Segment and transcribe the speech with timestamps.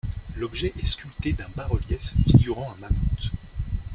[0.35, 3.29] L'objet est sculpté d'un bas-relief figurant un mammouth.